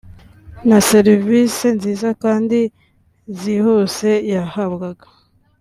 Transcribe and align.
na 0.67 0.77
serivise 0.89 1.65
nziza 1.77 2.09
kandi 2.23 2.59
zihuse 3.39 4.11
yahabwaga 4.33 5.05